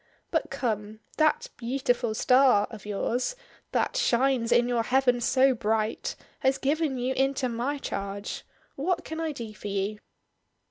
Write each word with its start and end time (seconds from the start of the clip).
But 0.31 0.49
come; 0.49 1.01
that 1.17 1.49
'Beautiful 1.57 2.15
Star' 2.15 2.65
of 2.71 2.87
yours, 2.87 3.35
that 3.71 3.95
'shines 3.95 4.51
in 4.51 4.67
your 4.67 4.81
heaven 4.81 5.21
so 5.21 5.53
bright,' 5.53 6.15
has 6.39 6.57
given 6.57 6.97
you 6.97 7.13
into 7.13 7.47
my 7.47 7.77
charge. 7.77 8.43
What 8.75 9.05
can 9.05 9.19
I 9.19 9.31
do 9.31 9.53
for 9.53 9.67
you?" 9.67 9.99